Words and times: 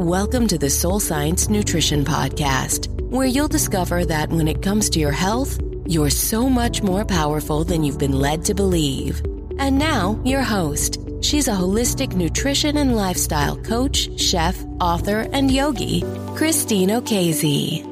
Welcome 0.00 0.46
to 0.46 0.56
the 0.56 0.70
Soul 0.70 0.98
Science 0.98 1.50
Nutrition 1.50 2.06
Podcast, 2.06 2.88
where 3.10 3.26
you'll 3.26 3.48
discover 3.48 4.02
that 4.06 4.30
when 4.30 4.48
it 4.48 4.62
comes 4.62 4.88
to 4.90 4.98
your 4.98 5.12
health, 5.12 5.60
you're 5.86 6.08
so 6.08 6.48
much 6.48 6.82
more 6.82 7.04
powerful 7.04 7.64
than 7.64 7.84
you've 7.84 7.98
been 7.98 8.18
led 8.18 8.46
to 8.46 8.54
believe. 8.54 9.20
And 9.58 9.78
now, 9.78 10.18
your 10.24 10.40
host. 10.40 10.96
She's 11.20 11.48
a 11.48 11.52
holistic 11.52 12.14
nutrition 12.14 12.78
and 12.78 12.96
lifestyle 12.96 13.58
coach, 13.58 14.18
chef, 14.18 14.58
author, 14.80 15.28
and 15.34 15.50
yogi, 15.50 16.00
Christine 16.34 16.88
Okezie. 16.88 17.84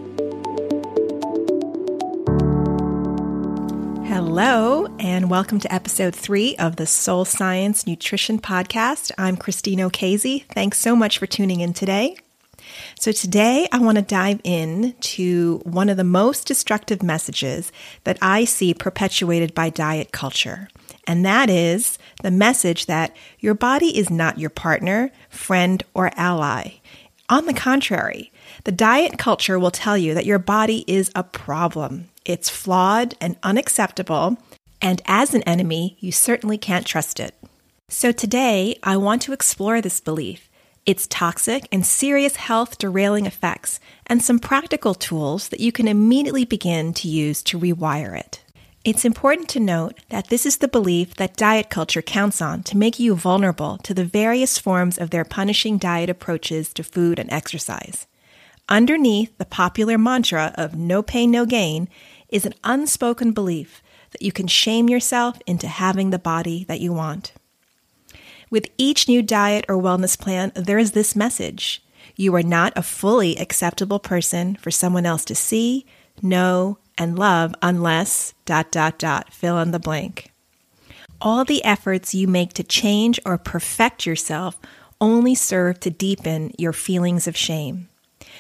Hello, 4.31 4.87
and 5.01 5.31
welcome 5.31 5.59
to 5.59 5.73
episode 5.73 6.15
three 6.15 6.55
of 6.57 6.77
the 6.77 6.85
Soul 6.85 7.25
Science 7.25 7.87
Nutrition 7.87 8.39
Podcast. 8.39 9.11
I'm 9.17 9.39
Christine 9.39 9.79
Okezie. 9.79 10.45
Thanks 10.53 10.79
so 10.79 10.95
much 10.95 11.17
for 11.17 11.27
tuning 11.27 11.61
in 11.61 11.73
today. 11.73 12.15
So, 13.01 13.11
today 13.11 13.69
I 13.73 13.79
want 13.79 13.97
to 13.97 14.03
dive 14.03 14.43
in 14.45 14.95
to 15.01 15.63
one 15.65 15.89
of 15.89 15.97
the 15.97 16.05
most 16.05 16.47
destructive 16.47 17.03
messages 17.03 17.73
that 18.05 18.19
I 18.21 18.45
see 18.45 18.75
perpetuated 18.75 19.55
by 19.55 19.71
diet 19.71 20.13
culture. 20.13 20.69
And 21.07 21.25
that 21.25 21.49
is 21.49 21.99
the 22.23 22.31
message 22.31 22.85
that 22.85 23.17
your 23.41 23.55
body 23.55 23.97
is 23.97 24.11
not 24.11 24.39
your 24.39 24.51
partner, 24.51 25.11
friend, 25.31 25.83
or 25.95 26.11
ally. 26.17 26.73
On 27.31 27.47
the 27.47 27.55
contrary, 27.55 28.31
the 28.65 28.73
diet 28.73 29.17
culture 29.17 29.59
will 29.59 29.71
tell 29.71 29.97
you 29.97 30.13
that 30.13 30.27
your 30.27 30.39
body 30.39 30.85
is 30.87 31.11
a 31.15 31.25
problem. 31.25 32.11
It's 32.29 32.51
flawed 32.51 33.15
and 33.23 33.37
unacceptable, 33.43 34.37
and 34.83 35.01
as 35.07 35.33
an 35.33 35.43
enemy, 35.45 35.97
you 35.99 36.13
certainly 36.13 36.59
can't 36.59 36.85
trust 36.85 37.19
it. 37.19 37.35
So 37.89 38.13
today, 38.13 38.79
I 38.83 38.99
want 38.99 39.23
to 39.23 39.33
explore 39.33 39.81
this 39.81 39.99
belief, 39.99 40.51
its 40.85 41.07
toxic 41.07 41.67
and 41.73 41.87
serious 41.87 42.37
health 42.37 42.77
derailing 42.77 43.25
effects, 43.25 43.81
and 44.07 44.23
some 44.23 44.39
practical 44.39 44.93
tools 44.93 45.49
that 45.49 45.61
you 45.61 45.73
can 45.73 45.89
immediately 45.89 46.45
begin 46.45 46.93
to 46.95 47.09
use 47.09 47.43
to 47.45 47.59
rewire 47.59 48.15
it. 48.15 48.45
It's 48.85 49.07
important 49.07 49.49
to 49.51 49.61
note 49.61 49.99
that 50.11 50.29
this 50.29 50.45
is 50.45 50.59
the 50.59 50.69
belief 50.69 51.15
that 51.15 51.35
diet 51.35 51.71
culture 51.71 52.03
counts 52.03 52.43
on 52.43 52.63
to 52.65 52.77
make 52.77 53.01
you 53.01 53.15
vulnerable 53.15 53.79
to 53.79 53.95
the 53.95 54.05
various 54.05 54.59
forms 54.59 54.99
of 54.99 55.09
their 55.09 55.25
punishing 55.25 55.79
diet 55.79 56.11
approaches 56.11 56.75
to 56.75 56.85
food 56.85 57.19
and 57.19 57.33
exercise. 57.33 58.07
Underneath 58.71 59.37
the 59.39 59.47
popular 59.47 59.97
mantra 59.97 60.53
of 60.57 60.77
no 60.77 61.03
pain, 61.03 61.31
no 61.31 61.47
gain 61.47 61.89
is 62.29 62.47
an 62.47 62.55
unspoken 62.65 63.33
belief 63.33 63.83
that 64.11 64.23
you 64.23 64.33
can 64.33 64.47
shame 64.47 64.89
yourself 64.89 65.39
into 65.47 65.69
having 65.69 66.11
the 66.11 66.19
body 66.19 66.65
that 66.65 66.81
you 66.81 66.93
want. 66.93 67.33
With 68.51 68.69
each 68.79 69.09
new 69.09 69.23
diet 69.23 69.67
or 69.69 69.77
wellness 69.77 70.19
plan, 70.19 70.53
there 70.55 70.79
is 70.79 70.93
this 70.93 71.15
message 71.15 71.83
you 72.17 72.35
are 72.35 72.43
not 72.43 72.73
a 72.75 72.83
fully 72.83 73.37
acceptable 73.37 73.99
person 74.01 74.57
for 74.57 74.71
someone 74.71 75.07
else 75.07 75.25
to 75.27 75.35
see, 75.35 75.87
know, 76.21 76.79
and 76.97 77.19
love 77.19 77.55
unless 77.63 78.35
dot 78.45 78.73
dot 78.73 78.99
dot 78.99 79.33
fill 79.33 79.59
in 79.59 79.71
the 79.71 79.79
blank. 79.79 80.33
All 81.21 81.45
the 81.45 81.65
efforts 81.65 82.15
you 82.15 82.27
make 82.27 82.55
to 82.55 82.65
change 82.65 83.21
or 83.25 83.39
perfect 83.39 84.05
yourself 84.07 84.59
only 85.01 85.35
serve 85.35 85.79
to 85.81 85.91
deepen 85.91 86.53
your 86.59 86.73
feelings 86.73 87.29
of 87.29 87.37
shame. 87.37 87.89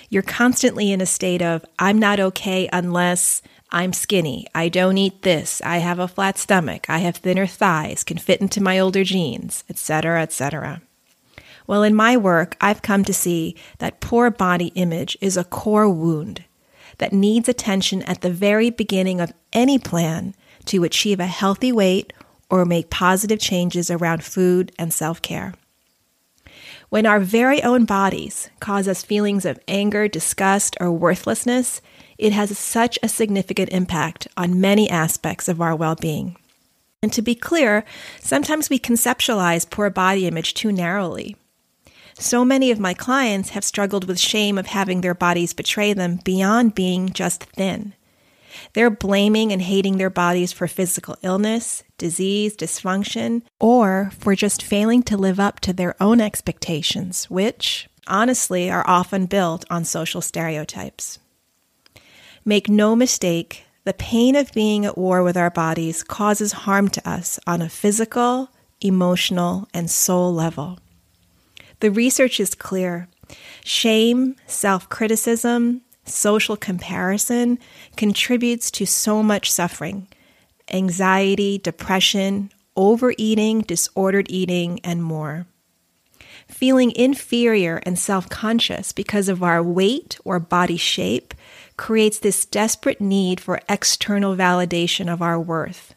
You're 0.08 0.22
constantly 0.22 0.90
in 0.90 1.00
a 1.00 1.06
state 1.06 1.42
of 1.42 1.64
I'm 1.78 1.98
not 1.98 2.18
okay 2.18 2.68
unless 2.72 3.42
I'm 3.70 3.92
skinny. 3.92 4.46
I 4.54 4.68
don't 4.68 4.96
eat 4.96 5.22
this. 5.22 5.60
I 5.62 5.78
have 5.78 5.98
a 5.98 6.08
flat 6.08 6.38
stomach. 6.38 6.86
I 6.88 6.98
have 6.98 7.16
thinner 7.16 7.46
thighs, 7.46 8.02
can 8.02 8.16
fit 8.16 8.40
into 8.40 8.62
my 8.62 8.78
older 8.78 9.04
jeans, 9.04 9.64
etc., 9.68 10.22
etc. 10.22 10.80
Well, 11.66 11.82
in 11.82 11.94
my 11.94 12.16
work, 12.16 12.56
I've 12.62 12.80
come 12.80 13.04
to 13.04 13.12
see 13.12 13.54
that 13.78 14.00
poor 14.00 14.30
body 14.30 14.68
image 14.68 15.18
is 15.20 15.36
a 15.36 15.44
core 15.44 15.88
wound 15.88 16.44
that 16.96 17.12
needs 17.12 17.48
attention 17.48 18.02
at 18.02 18.22
the 18.22 18.30
very 18.30 18.70
beginning 18.70 19.20
of 19.20 19.34
any 19.52 19.78
plan 19.78 20.34
to 20.64 20.84
achieve 20.84 21.20
a 21.20 21.26
healthy 21.26 21.70
weight 21.70 22.12
or 22.50 22.64
make 22.64 22.88
positive 22.88 23.38
changes 23.38 23.90
around 23.90 24.24
food 24.24 24.72
and 24.78 24.94
self 24.94 25.20
care. 25.20 25.52
When 26.88 27.04
our 27.04 27.20
very 27.20 27.62
own 27.62 27.84
bodies 27.84 28.48
cause 28.60 28.88
us 28.88 29.04
feelings 29.04 29.44
of 29.44 29.60
anger, 29.68 30.08
disgust, 30.08 30.74
or 30.80 30.90
worthlessness, 30.90 31.82
it 32.18 32.32
has 32.32 32.58
such 32.58 32.98
a 33.02 33.08
significant 33.08 33.70
impact 33.70 34.28
on 34.36 34.60
many 34.60 34.90
aspects 34.90 35.48
of 35.48 35.60
our 35.60 35.74
well 35.74 35.94
being. 35.94 36.36
And 37.02 37.12
to 37.12 37.22
be 37.22 37.36
clear, 37.36 37.84
sometimes 38.20 38.68
we 38.68 38.80
conceptualize 38.80 39.70
poor 39.70 39.88
body 39.88 40.26
image 40.26 40.54
too 40.54 40.72
narrowly. 40.72 41.36
So 42.14 42.44
many 42.44 42.72
of 42.72 42.80
my 42.80 42.94
clients 42.94 43.50
have 43.50 43.64
struggled 43.64 44.08
with 44.08 44.18
shame 44.18 44.58
of 44.58 44.66
having 44.66 45.00
their 45.00 45.14
bodies 45.14 45.54
betray 45.54 45.92
them 45.92 46.18
beyond 46.24 46.74
being 46.74 47.10
just 47.10 47.44
thin. 47.44 47.94
They're 48.72 48.90
blaming 48.90 49.52
and 49.52 49.62
hating 49.62 49.98
their 49.98 50.10
bodies 50.10 50.52
for 50.52 50.66
physical 50.66 51.16
illness, 51.22 51.84
disease, 51.96 52.56
dysfunction, 52.56 53.42
or 53.60 54.10
for 54.18 54.34
just 54.34 54.64
failing 54.64 55.04
to 55.04 55.16
live 55.16 55.38
up 55.38 55.60
to 55.60 55.72
their 55.72 55.94
own 56.02 56.20
expectations, 56.20 57.30
which, 57.30 57.88
honestly, 58.08 58.68
are 58.68 58.84
often 58.88 59.26
built 59.26 59.64
on 59.70 59.84
social 59.84 60.20
stereotypes. 60.20 61.20
Make 62.48 62.70
no 62.70 62.96
mistake, 62.96 63.66
the 63.84 63.92
pain 63.92 64.34
of 64.34 64.54
being 64.54 64.86
at 64.86 64.96
war 64.96 65.22
with 65.22 65.36
our 65.36 65.50
bodies 65.50 66.02
causes 66.02 66.64
harm 66.64 66.88
to 66.88 67.06
us 67.06 67.38
on 67.46 67.60
a 67.60 67.68
physical, 67.68 68.48
emotional, 68.80 69.68
and 69.74 69.90
soul 69.90 70.32
level. 70.32 70.78
The 71.80 71.90
research 71.90 72.40
is 72.40 72.54
clear. 72.54 73.06
Shame, 73.66 74.34
self 74.46 74.88
criticism, 74.88 75.82
social 76.06 76.56
comparison 76.56 77.58
contributes 77.98 78.70
to 78.70 78.86
so 78.86 79.22
much 79.22 79.52
suffering 79.52 80.08
anxiety, 80.72 81.58
depression, 81.58 82.50
overeating, 82.76 83.60
disordered 83.60 84.30
eating, 84.30 84.80
and 84.82 85.04
more. 85.04 85.46
Feeling 86.46 86.92
inferior 86.96 87.82
and 87.82 87.98
self 87.98 88.26
conscious 88.30 88.92
because 88.92 89.28
of 89.28 89.42
our 89.42 89.62
weight 89.62 90.18
or 90.24 90.40
body 90.40 90.78
shape 90.78 91.27
creates 91.78 92.18
this 92.18 92.44
desperate 92.44 93.00
need 93.00 93.40
for 93.40 93.62
external 93.68 94.36
validation 94.36 95.10
of 95.10 95.22
our 95.22 95.40
worth. 95.40 95.94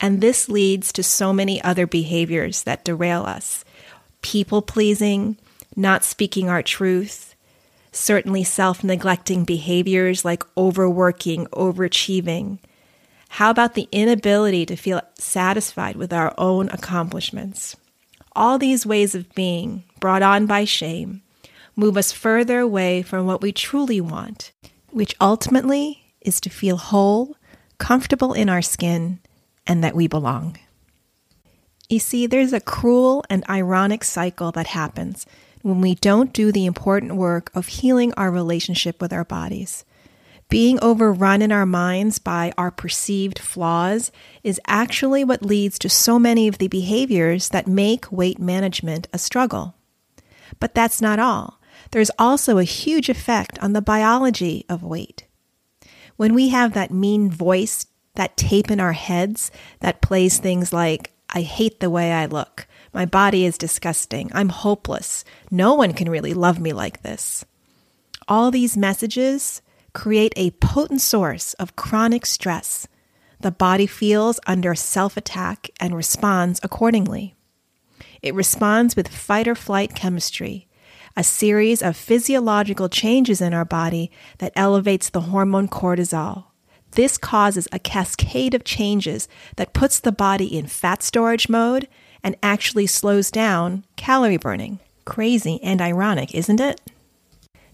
And 0.00 0.20
this 0.20 0.48
leads 0.48 0.92
to 0.94 1.02
so 1.04 1.32
many 1.32 1.62
other 1.62 1.86
behaviors 1.86 2.64
that 2.64 2.84
derail 2.84 3.22
us 3.22 3.64
people 4.20 4.60
pleasing, 4.60 5.36
not 5.76 6.02
speaking 6.02 6.48
our 6.48 6.62
truth, 6.62 7.36
certainly 7.92 8.42
self 8.42 8.82
neglecting 8.82 9.44
behaviors 9.44 10.24
like 10.24 10.42
overworking, 10.56 11.46
overachieving. 11.46 12.58
How 13.30 13.50
about 13.50 13.74
the 13.74 13.88
inability 13.92 14.66
to 14.66 14.76
feel 14.76 15.02
satisfied 15.14 15.96
with 15.96 16.12
our 16.12 16.34
own 16.38 16.68
accomplishments? 16.70 17.76
All 18.34 18.58
these 18.58 18.86
ways 18.86 19.14
of 19.14 19.32
being, 19.34 19.84
brought 20.00 20.22
on 20.22 20.46
by 20.46 20.64
shame, 20.64 21.22
move 21.76 21.96
us 21.96 22.12
further 22.12 22.60
away 22.60 23.02
from 23.02 23.26
what 23.26 23.42
we 23.42 23.52
truly 23.52 24.00
want, 24.00 24.52
which 24.90 25.14
ultimately 25.20 26.14
is 26.20 26.40
to 26.40 26.50
feel 26.50 26.76
whole, 26.76 27.36
comfortable 27.78 28.32
in 28.32 28.48
our 28.48 28.62
skin, 28.62 29.20
and 29.66 29.84
that 29.84 29.94
we 29.94 30.06
belong. 30.06 30.58
You 31.88 31.98
see, 31.98 32.26
there's 32.26 32.52
a 32.52 32.60
cruel 32.60 33.24
and 33.30 33.48
ironic 33.48 34.04
cycle 34.04 34.52
that 34.52 34.68
happens 34.68 35.26
when 35.62 35.80
we 35.80 35.94
don't 35.94 36.32
do 36.32 36.52
the 36.52 36.66
important 36.66 37.16
work 37.16 37.50
of 37.54 37.66
healing 37.66 38.12
our 38.14 38.30
relationship 38.30 39.00
with 39.00 39.12
our 39.12 39.24
bodies. 39.24 39.84
Being 40.48 40.78
overrun 40.80 41.42
in 41.42 41.52
our 41.52 41.66
minds 41.66 42.18
by 42.18 42.52
our 42.56 42.70
perceived 42.70 43.38
flaws 43.38 44.10
is 44.42 44.60
actually 44.66 45.24
what 45.24 45.42
leads 45.42 45.78
to 45.80 45.90
so 45.90 46.18
many 46.18 46.48
of 46.48 46.56
the 46.56 46.68
behaviors 46.68 47.50
that 47.50 47.66
make 47.66 48.10
weight 48.10 48.38
management 48.38 49.08
a 49.12 49.18
struggle. 49.18 49.74
But 50.58 50.74
that's 50.74 51.02
not 51.02 51.18
all. 51.18 51.57
There's 51.90 52.10
also 52.18 52.58
a 52.58 52.64
huge 52.64 53.08
effect 53.08 53.58
on 53.60 53.72
the 53.72 53.82
biology 53.82 54.64
of 54.68 54.82
weight. 54.82 55.26
When 56.16 56.34
we 56.34 56.48
have 56.48 56.72
that 56.74 56.90
mean 56.90 57.30
voice, 57.30 57.86
that 58.14 58.36
tape 58.36 58.70
in 58.70 58.80
our 58.80 58.92
heads 58.92 59.50
that 59.80 60.02
plays 60.02 60.38
things 60.38 60.72
like, 60.72 61.12
I 61.30 61.42
hate 61.42 61.80
the 61.80 61.90
way 61.90 62.12
I 62.12 62.26
look, 62.26 62.66
my 62.92 63.04
body 63.04 63.44
is 63.44 63.58
disgusting. 63.58 64.30
I'm 64.34 64.48
hopeless. 64.48 65.24
No 65.50 65.74
one 65.74 65.92
can 65.92 66.10
really 66.10 66.34
love 66.34 66.58
me 66.58 66.72
like 66.72 67.02
this. 67.02 67.44
All 68.26 68.50
these 68.50 68.76
messages 68.76 69.62
create 69.92 70.32
a 70.36 70.50
potent 70.52 71.00
source 71.00 71.54
of 71.54 71.76
chronic 71.76 72.26
stress. 72.26 72.88
The 73.40 73.50
body 73.50 73.86
feels 73.86 74.40
under 74.46 74.74
self 74.74 75.16
attack 75.16 75.70
and 75.80 75.94
responds 75.96 76.60
accordingly. 76.62 77.34
It 78.22 78.34
responds 78.34 78.96
with 78.96 79.08
fight 79.08 79.46
or 79.46 79.54
flight 79.54 79.94
chemistry, 79.94 80.67
a 81.18 81.24
series 81.24 81.82
of 81.82 81.96
physiological 81.96 82.88
changes 82.88 83.40
in 83.40 83.52
our 83.52 83.64
body 83.64 84.08
that 84.38 84.52
elevates 84.54 85.10
the 85.10 85.22
hormone 85.22 85.66
cortisol. 85.66 86.44
This 86.92 87.18
causes 87.18 87.66
a 87.72 87.80
cascade 87.80 88.54
of 88.54 88.62
changes 88.62 89.26
that 89.56 89.72
puts 89.72 89.98
the 89.98 90.12
body 90.12 90.56
in 90.56 90.68
fat 90.68 91.02
storage 91.02 91.48
mode 91.48 91.88
and 92.22 92.36
actually 92.40 92.86
slows 92.86 93.32
down 93.32 93.84
calorie 93.96 94.36
burning. 94.36 94.78
Crazy 95.04 95.60
and 95.60 95.82
ironic, 95.82 96.32
isn't 96.36 96.60
it? 96.60 96.80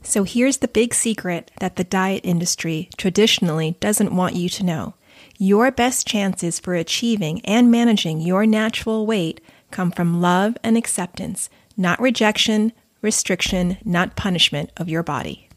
So 0.02 0.24
here's 0.24 0.58
the 0.58 0.68
big 0.68 0.94
secret 0.94 1.50
that 1.60 1.76
the 1.76 1.84
diet 1.84 2.22
industry 2.24 2.88
traditionally 2.96 3.76
doesn't 3.78 4.16
want 4.16 4.36
you 4.36 4.48
to 4.48 4.64
know. 4.64 4.94
Your 5.36 5.70
best 5.70 6.06
chances 6.06 6.58
for 6.58 6.74
achieving 6.74 7.42
and 7.44 7.70
managing 7.70 8.22
your 8.22 8.46
natural 8.46 9.04
weight 9.04 9.42
come 9.70 9.90
from 9.90 10.22
love 10.22 10.56
and 10.64 10.78
acceptance, 10.78 11.50
not 11.76 12.00
rejection, 12.00 12.72
restriction, 13.04 13.76
not 13.84 14.16
punishment 14.16 14.70
of 14.76 14.88
your 14.88 15.04
body. 15.04 15.48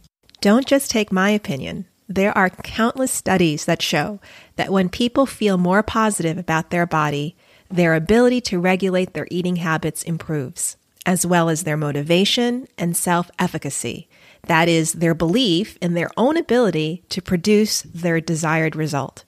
Don't 0.41 0.67
just 0.67 0.91
take 0.91 1.11
my 1.11 1.31
opinion. 1.31 1.85
There 2.07 2.37
are 2.37 2.49
countless 2.49 3.11
studies 3.11 3.65
that 3.65 3.81
show 3.81 4.19
that 4.55 4.71
when 4.71 4.89
people 4.89 5.25
feel 5.25 5.57
more 5.57 5.81
positive 5.81 6.37
about 6.37 6.69
their 6.69 6.85
body, 6.85 7.35
their 7.69 7.95
ability 7.95 8.41
to 8.41 8.59
regulate 8.59 9.13
their 9.13 9.27
eating 9.31 9.57
habits 9.57 10.03
improves, 10.03 10.77
as 11.05 11.25
well 11.25 11.49
as 11.49 11.63
their 11.63 11.75
motivation 11.75 12.67
and 12.77 12.95
self 12.95 13.31
efficacy. 13.39 14.07
That 14.43 14.69
is, 14.69 14.93
their 14.93 15.13
belief 15.13 15.77
in 15.81 15.93
their 15.93 16.09
own 16.15 16.37
ability 16.37 17.03
to 17.09 17.21
produce 17.21 17.81
their 17.81 18.21
desired 18.21 18.75
result. 18.75 19.25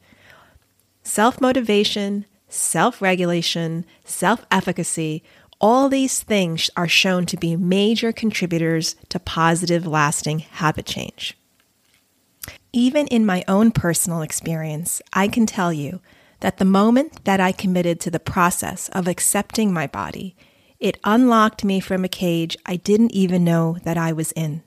Self 1.03 1.41
motivation, 1.41 2.25
self 2.47 3.01
regulation, 3.01 3.85
self 4.05 4.45
efficacy, 4.51 5.23
all 5.61 5.89
these 5.89 6.21
things 6.21 6.69
are 6.77 6.87
shown 6.87 7.25
to 7.27 7.37
be 7.37 7.55
major 7.55 8.11
contributors 8.11 8.95
to 9.09 9.19
positive, 9.19 9.85
lasting 9.85 10.39
habit 10.39 10.85
change. 10.85 11.37
Even 12.71 13.07
in 13.07 13.25
my 13.25 13.43
own 13.47 13.71
personal 13.71 14.21
experience, 14.21 15.01
I 15.11 15.27
can 15.27 15.45
tell 15.45 15.73
you 15.73 16.01
that 16.39 16.57
the 16.57 16.65
moment 16.65 17.25
that 17.25 17.41
I 17.41 17.51
committed 17.51 17.99
to 18.01 18.11
the 18.11 18.19
process 18.19 18.89
of 18.89 19.07
accepting 19.07 19.73
my 19.73 19.87
body, 19.87 20.35
it 20.79 20.99
unlocked 21.03 21.65
me 21.65 21.79
from 21.79 22.05
a 22.05 22.09
cage 22.09 22.55
I 22.65 22.77
didn't 22.77 23.11
even 23.11 23.43
know 23.43 23.77
that 23.83 23.97
I 23.97 24.13
was 24.13 24.31
in. 24.33 24.63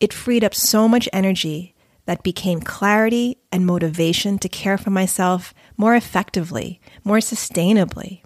It 0.00 0.12
freed 0.12 0.44
up 0.44 0.54
so 0.54 0.86
much 0.86 1.08
energy 1.12 1.74
that 2.04 2.22
became 2.22 2.60
clarity 2.60 3.38
and 3.52 3.64
motivation 3.64 4.38
to 4.40 4.48
care 4.48 4.76
for 4.76 4.90
myself 4.90 5.54
more 5.76 5.94
effectively, 5.94 6.80
more 7.04 7.18
sustainably. 7.18 8.22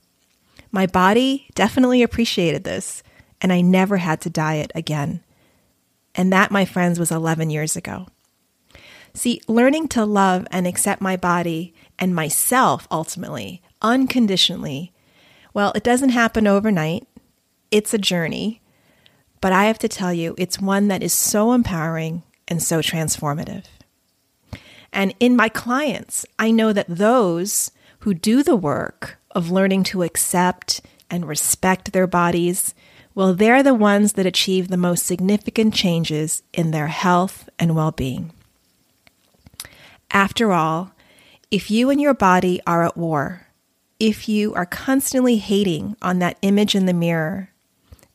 My 0.75 0.87
body 0.87 1.47
definitely 1.55 2.03
appreciated 2.03 2.65
this, 2.65 3.05
and 3.41 3.53
I 3.53 3.61
never 3.61 3.99
had 3.99 4.21
to 4.23 4.29
diet 4.29 4.73
again. 4.75 5.23
And 6.17 6.33
that, 6.33 6.51
my 6.51 6.65
friends, 6.65 6.99
was 6.99 7.13
11 7.13 7.51
years 7.51 7.77
ago. 7.77 8.09
See, 9.15 9.41
learning 9.47 9.87
to 9.91 10.05
love 10.05 10.49
and 10.51 10.67
accept 10.67 11.01
my 11.01 11.17
body 11.17 11.73
and 11.97 12.13
myself 12.13 12.89
ultimately, 12.91 13.63
unconditionally, 13.83 14.93
well, 15.53 15.71
it 15.77 15.85
doesn't 15.85 16.09
happen 16.09 16.49
overnight. 16.49 17.07
It's 17.71 17.95
a 17.95 17.99
journey. 17.99 18.61
But 19.41 19.53
I 19.53 19.67
have 19.67 19.79
to 19.79 19.89
tell 19.89 20.13
you, 20.13 20.35
it's 20.39 20.61
one 20.61 20.89
that 20.89 21.05
is 21.05 21.13
so 21.13 21.53
empowering 21.53 22.25
and 22.49 22.61
so 22.61 22.81
transformative. 22.81 23.67
And 24.93 25.15
in 25.21 25.37
my 25.37 25.49
clients, 25.49 26.27
I 26.37 26.51
know 26.51 26.73
that 26.73 26.87
those 26.89 27.71
who 28.05 28.13
do 28.13 28.43
the 28.43 28.55
work 28.55 29.17
of 29.31 29.51
learning 29.51 29.83
to 29.83 30.03
accept 30.03 30.83
and 31.09 31.27
respect 31.27 31.95
their 31.95 32.07
bodies, 32.07 32.75
well, 33.15 33.33
they're 33.33 33.63
the 33.63 33.73
ones 33.73 34.13
that 34.13 34.27
achieve 34.27 34.69
the 34.69 34.77
most 34.77 35.07
significant 35.07 35.73
changes 35.73 36.43
in 36.53 36.71
their 36.71 36.89
health 36.89 37.49
and 37.59 37.75
well 37.75 37.93
being. 37.93 38.31
After 40.11 40.53
all, 40.53 40.93
if 41.51 41.71
you 41.71 41.89
and 41.89 41.99
your 41.99 42.13
body 42.13 42.61
are 42.67 42.85
at 42.85 42.95
war, 42.95 43.47
if 43.99 44.29
you 44.29 44.53
are 44.53 44.67
constantly 44.67 45.37
hating 45.37 45.97
on 46.03 46.19
that 46.19 46.37
image 46.43 46.75
in 46.75 46.85
the 46.85 46.93
mirror, 46.93 47.49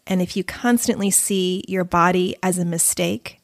and 0.05 0.21
if 0.21 0.37
you 0.37 0.43
constantly 0.43 1.09
see 1.09 1.63
your 1.67 1.83
body 1.83 2.35
as 2.43 2.59
a 2.59 2.65
mistake, 2.65 3.41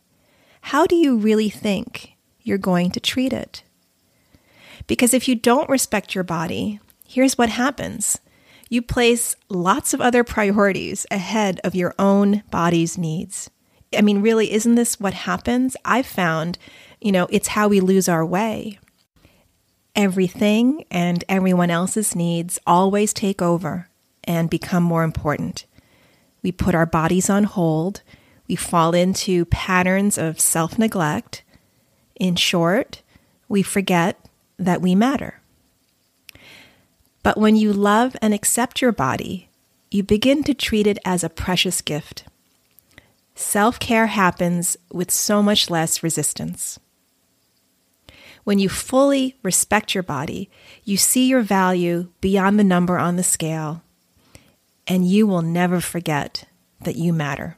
how 0.62 0.86
do 0.86 0.96
you 0.96 1.18
really 1.18 1.50
think 1.50 2.14
you're 2.44 2.60
going 2.60 2.92
to 2.92 3.00
treat 3.00 3.34
it? 3.34 3.64
Because 4.88 5.14
if 5.14 5.28
you 5.28 5.36
don't 5.36 5.70
respect 5.70 6.16
your 6.16 6.24
body, 6.24 6.80
here's 7.06 7.38
what 7.38 7.50
happens 7.50 8.20
you 8.68 8.82
place 8.82 9.36
lots 9.48 9.94
of 9.94 10.02
other 10.02 10.24
priorities 10.24 11.06
ahead 11.12 11.62
of 11.64 11.76
your 11.76 11.94
own 12.00 12.42
body's 12.50 12.98
needs. 12.98 13.50
I 13.96 14.02
mean, 14.02 14.24
really, 14.24 14.52
isn't 14.52 14.74
this 14.74 15.00
what 15.00 15.14
happens? 15.14 15.78
I've 15.86 16.08
found 16.08 16.58
you 17.06 17.12
know, 17.12 17.28
it's 17.30 17.50
how 17.50 17.68
we 17.68 17.80
lose 17.82 18.10
our 18.10 18.26
way. 18.26 18.80
Everything 19.96 20.86
and 20.90 21.24
everyone 21.30 21.70
else's 21.70 22.16
needs 22.16 22.58
always 22.66 23.14
take 23.14 23.44
over 23.44 23.90
and 24.24 24.50
become 24.50 24.82
more 24.82 25.04
important. 25.04 25.66
We 26.42 26.52
put 26.52 26.74
our 26.74 26.88
bodies 26.88 27.30
on 27.30 27.44
hold. 27.44 28.02
We 28.48 28.56
fall 28.56 28.96
into 28.96 29.46
patterns 29.46 30.18
of 30.18 30.40
self 30.40 30.80
neglect. 30.80 31.44
In 32.16 32.36
short, 32.36 33.04
we 33.48 33.62
forget 33.62 34.25
that 34.58 34.82
we 34.82 34.96
matter. 34.96 35.42
But 37.24 37.38
when 37.38 37.56
you 37.56 37.74
love 37.74 38.16
and 38.22 38.34
accept 38.34 38.82
your 38.82 38.92
body, 38.92 39.50
you 39.90 40.04
begin 40.04 40.44
to 40.44 40.54
treat 40.54 40.88
it 40.88 41.00
as 41.06 41.24
a 41.24 41.30
precious 41.30 41.82
gift. 41.82 42.24
Self 43.34 43.80
care 43.80 44.08
happens 44.08 44.78
with 44.92 45.12
so 45.12 45.42
much 45.42 45.70
less 45.70 46.04
resistance. 46.04 46.80
When 48.44 48.60
you 48.60 48.70
fully 48.70 49.36
respect 49.42 49.96
your 49.96 50.04
body, 50.04 50.50
you 50.84 50.98
see 50.98 51.28
your 51.28 51.42
value 51.42 52.10
beyond 52.22 52.60
the 52.60 52.64
number 52.64 53.00
on 53.00 53.16
the 53.16 53.24
scale, 53.24 53.82
and 54.88 55.08
you 55.08 55.26
will 55.26 55.42
never 55.42 55.82
forget 55.82 56.46
that 56.82 56.96
you 56.96 57.12
matter. 57.12 57.58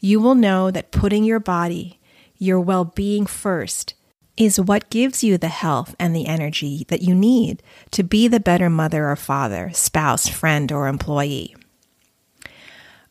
You 0.00 0.20
will 0.20 0.34
know 0.34 0.70
that 0.70 0.90
putting 0.90 1.24
your 1.24 1.40
body, 1.40 1.98
your 2.38 2.60
well 2.60 2.84
being 2.84 3.26
first, 3.26 3.94
is 4.36 4.60
what 4.60 4.90
gives 4.90 5.22
you 5.22 5.38
the 5.38 5.48
health 5.48 5.94
and 5.98 6.14
the 6.14 6.26
energy 6.26 6.84
that 6.88 7.02
you 7.02 7.14
need 7.14 7.62
to 7.92 8.02
be 8.02 8.26
the 8.28 8.40
better 8.40 8.68
mother 8.68 9.08
or 9.08 9.16
father, 9.16 9.70
spouse, 9.72 10.28
friend, 10.28 10.72
or 10.72 10.88
employee. 10.88 11.54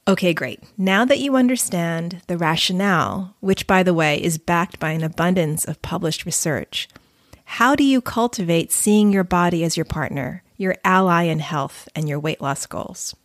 Okay, 0.05 0.33
great. 0.33 0.61
Now 0.77 1.05
that 1.05 1.19
you 1.19 1.37
understand 1.37 2.21
the 2.27 2.37
rationale, 2.37 3.35
which 3.39 3.67
by 3.67 3.83
the 3.83 3.93
way 3.93 4.21
is 4.21 4.37
backed 4.37 4.77
by 4.77 4.91
an 4.91 5.03
abundance 5.03 5.63
of 5.63 5.81
published 5.81 6.25
research, 6.25 6.89
how 7.45 7.73
do 7.73 7.85
you 7.85 8.01
cultivate 8.01 8.71
seeing 8.71 9.13
your 9.13 9.23
body 9.23 9.63
as 9.63 9.77
your 9.77 9.85
partner, 9.85 10.43
your 10.57 10.75
ally 10.83 11.23
in 11.23 11.39
health, 11.39 11.87
and 11.95 12.09
your 12.09 12.19
weight 12.19 12.41
loss 12.41 12.65
goals? 12.65 13.15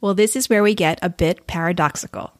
Well, 0.00 0.12
this 0.12 0.36
is 0.36 0.50
where 0.50 0.62
we 0.62 0.74
get 0.74 0.98
a 1.00 1.08
bit 1.08 1.46
paradoxical. 1.46 2.32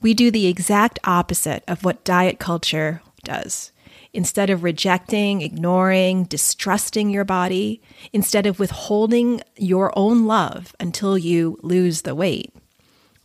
We 0.00 0.14
do 0.14 0.30
the 0.30 0.46
exact 0.46 1.00
opposite 1.02 1.64
of 1.66 1.84
what 1.84 2.04
diet 2.04 2.38
culture 2.38 3.02
does. 3.24 3.72
Instead 4.16 4.48
of 4.48 4.64
rejecting, 4.64 5.42
ignoring, 5.42 6.24
distrusting 6.24 7.10
your 7.10 7.22
body, 7.22 7.82
instead 8.14 8.46
of 8.46 8.58
withholding 8.58 9.42
your 9.58 9.92
own 9.94 10.24
love 10.24 10.74
until 10.80 11.18
you 11.18 11.58
lose 11.60 12.00
the 12.00 12.14
weight, 12.14 12.50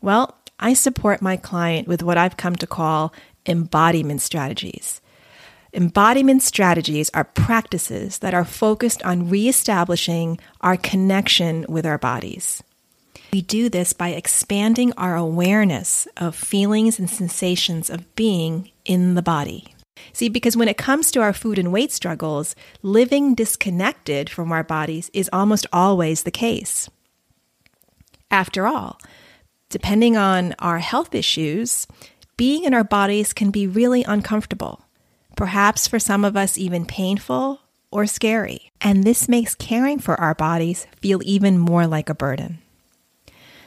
well, 0.02 0.38
I 0.60 0.74
support 0.74 1.22
my 1.22 1.38
client 1.38 1.88
with 1.88 2.04
what 2.04 2.18
I've 2.18 2.36
come 2.36 2.58
to 2.58 2.68
call 2.68 3.14
embodiment 3.46 4.22
strategies. 4.22 5.00
Embodiment 5.74 6.44
strategies 6.44 7.10
are 7.14 7.24
practices 7.24 8.20
that 8.20 8.34
are 8.34 8.44
focused 8.44 9.02
on 9.04 9.30
reestablishing 9.30 10.40
our 10.60 10.76
connection 10.76 11.66
with 11.70 11.86
our 11.86 11.98
bodies. 11.98 12.62
We 13.32 13.42
do 13.42 13.70
this 13.70 13.94
by 13.94 14.10
expanding 14.10 14.92
our 14.98 15.16
awareness 15.16 16.06
of 16.18 16.36
feelings 16.36 17.00
and 17.00 17.10
sensations 17.10 17.90
of 17.90 18.14
being 18.18 18.72
in 18.84 19.16
the 19.16 19.22
body. 19.22 19.74
See, 20.14 20.30
because 20.30 20.58
when 20.58 20.68
it 20.68 20.78
comes 20.78 21.12
to 21.12 21.22
our 21.22 21.34
food 21.34 21.58
and 21.58 21.72
weight 21.72 21.92
struggles, 21.92 22.56
living 22.82 23.36
disconnected 23.36 24.30
from 24.30 24.52
our 24.52 24.64
bodies 24.64 25.10
is 25.14 25.30
almost 25.32 25.66
always 25.72 26.24
the 26.24 26.32
case. 26.32 26.90
After 28.30 28.66
all, 28.68 29.00
depending 29.70 30.16
on 30.18 30.56
our 30.60 30.80
health 30.80 31.14
issues, 31.16 31.88
being 32.38 32.64
in 32.64 32.74
our 32.74 32.84
bodies 32.84 33.34
can 33.34 33.52
be 33.52 33.68
really 33.68 34.04
uncomfortable, 34.04 34.86
perhaps 35.36 35.88
for 35.88 36.00
some 36.00 36.26
of 36.26 36.36
us, 36.36 36.58
even 36.58 36.86
painful 36.86 37.62
or 37.92 38.08
scary. 38.08 38.72
And 38.80 39.04
this 39.04 39.28
makes 39.28 39.54
caring 39.54 40.00
for 40.00 40.20
our 40.20 40.34
bodies 40.34 40.88
feel 41.02 41.20
even 41.24 41.58
more 41.58 41.86
like 41.86 42.10
a 42.10 42.16
burden. 42.16 42.60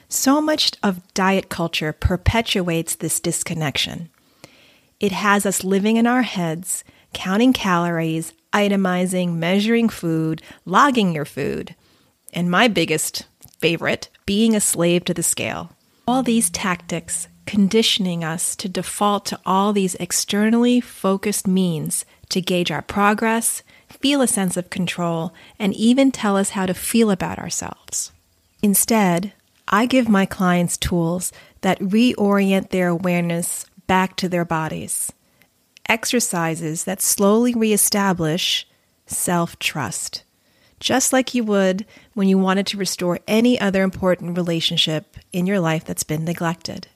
So 0.08 0.40
much 0.40 0.72
of 0.82 1.02
diet 1.14 1.48
culture 1.48 1.92
perpetuates 1.92 2.94
this 2.94 3.20
disconnection. 3.20 4.10
It 5.04 5.12
has 5.12 5.44
us 5.44 5.64
living 5.64 5.98
in 5.98 6.06
our 6.06 6.22
heads, 6.22 6.82
counting 7.12 7.52
calories, 7.52 8.32
itemizing, 8.54 9.34
measuring 9.34 9.90
food, 9.90 10.40
logging 10.64 11.14
your 11.14 11.26
food, 11.26 11.74
and 12.32 12.50
my 12.50 12.68
biggest 12.68 13.26
favorite, 13.58 14.08
being 14.24 14.56
a 14.56 14.62
slave 14.62 15.04
to 15.04 15.12
the 15.12 15.22
scale. 15.22 15.72
All 16.08 16.22
these 16.22 16.48
tactics 16.48 17.28
conditioning 17.44 18.24
us 18.24 18.56
to 18.56 18.66
default 18.66 19.26
to 19.26 19.38
all 19.44 19.74
these 19.74 19.94
externally 19.96 20.80
focused 20.80 21.46
means 21.46 22.06
to 22.30 22.40
gauge 22.40 22.70
our 22.70 22.80
progress, 22.80 23.62
feel 23.90 24.22
a 24.22 24.26
sense 24.26 24.56
of 24.56 24.70
control, 24.70 25.34
and 25.58 25.74
even 25.74 26.12
tell 26.12 26.38
us 26.38 26.48
how 26.56 26.64
to 26.64 26.72
feel 26.72 27.10
about 27.10 27.38
ourselves. 27.38 28.10
Instead, 28.62 29.34
I 29.68 29.84
give 29.84 30.08
my 30.08 30.24
clients 30.24 30.78
tools 30.78 31.30
that 31.60 31.78
reorient 31.80 32.70
their 32.70 32.88
awareness 32.88 33.66
back 33.86 34.16
to 34.16 34.28
their 34.28 34.44
bodies. 34.44 35.12
Exercises 35.88 36.84
that 36.84 37.02
slowly 37.02 37.54
reestablish 37.54 38.66
self 39.06 39.58
trust, 39.58 40.24
just 40.80 41.12
like 41.12 41.34
you 41.34 41.44
would 41.44 41.84
when 42.14 42.28
you 42.28 42.38
wanted 42.38 42.66
to 42.68 42.78
restore 42.78 43.18
any 43.28 43.60
other 43.60 43.82
important 43.82 44.36
relationship 44.36 45.16
in 45.32 45.46
your 45.46 45.60
life 45.60 45.84
that's 45.84 46.04
been 46.04 46.24
neglected. 46.24 46.88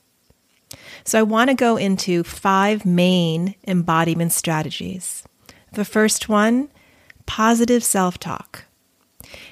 So, 1.05 1.19
I 1.19 1.23
want 1.23 1.51
to 1.51 1.55
go 1.55 1.77
into 1.77 2.25
five 2.25 2.85
main 2.85 3.55
embodiment 3.67 4.33
strategies. 4.33 5.25
The 5.73 5.85
first 5.85 6.29
one 6.29 6.71
positive 7.29 7.85
self 7.85 8.19
talk. 8.19 8.65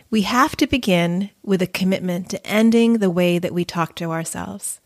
We 0.09 0.23
have 0.23 0.57
to 0.57 0.66
begin 0.66 1.31
with 1.43 1.61
a 1.61 1.66
commitment 1.66 2.31
to 2.31 2.47
ending 2.47 2.95
the 2.95 3.11
way 3.11 3.38
that 3.38 3.52
we 3.52 3.64
talk 3.64 3.95
to 3.97 4.11
ourselves. 4.11 4.81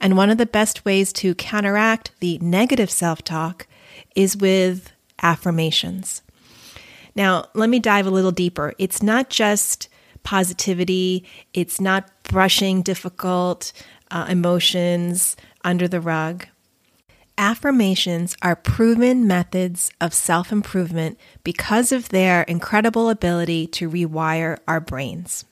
And 0.00 0.16
one 0.16 0.30
of 0.30 0.38
the 0.38 0.46
best 0.46 0.84
ways 0.84 1.12
to 1.14 1.34
counteract 1.34 2.12
the 2.20 2.38
negative 2.38 2.90
self 2.90 3.22
talk 3.22 3.66
is 4.14 4.36
with 4.36 4.92
affirmations. 5.22 6.22
Now, 7.14 7.46
let 7.54 7.68
me 7.68 7.80
dive 7.80 8.06
a 8.06 8.10
little 8.10 8.30
deeper. 8.30 8.74
It's 8.78 9.02
not 9.02 9.30
just 9.30 9.88
positivity, 10.22 11.24
it's 11.54 11.80
not 11.80 12.10
brushing 12.24 12.82
difficult 12.82 13.72
uh, 14.10 14.26
emotions 14.28 15.36
under 15.64 15.88
the 15.88 16.00
rug. 16.00 16.46
Affirmations 17.36 18.36
are 18.42 18.56
proven 18.56 19.26
methods 19.26 19.90
of 20.00 20.12
self 20.12 20.50
improvement 20.50 21.18
because 21.44 21.92
of 21.92 22.08
their 22.08 22.42
incredible 22.42 23.10
ability 23.10 23.66
to 23.68 23.88
rewire 23.88 24.58
our 24.66 24.80
brains. 24.80 25.44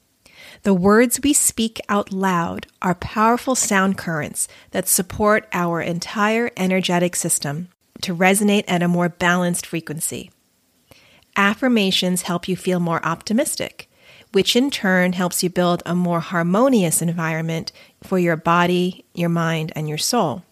The 0.63 0.75
words 0.75 1.21
we 1.23 1.33
speak 1.33 1.81
out 1.89 2.13
loud 2.13 2.67
are 2.83 2.95
powerful 2.95 3.55
sound 3.55 3.97
currents 3.99 4.49
that 4.71 4.89
support 4.89 5.47
our 5.53 5.81
entire 5.81 6.51
energetic 6.57 7.17
system 7.17 7.69
to 8.03 8.15
resonate 8.15 8.65
at 8.69 8.83
a 8.83 8.89
more 8.89 9.09
balanced 9.09 9.67
frequency. 9.67 10.31
Affirmations 11.37 12.23
help 12.23 12.49
you 12.49 12.57
feel 12.57 12.81
more 12.81 13.05
optimistic, 13.05 13.91
which 14.33 14.57
in 14.57 14.71
turn 14.71 15.13
helps 15.13 15.43
you 15.43 15.51
build 15.51 15.83
a 15.85 15.95
more 15.95 16.21
harmonious 16.21 17.03
environment 17.03 17.73
for 18.03 18.19
your 18.19 18.37
body, 18.37 19.05
your 19.15 19.29
mind, 19.29 19.73
and 19.77 19.89
your 19.89 19.99
soul. 19.99 20.43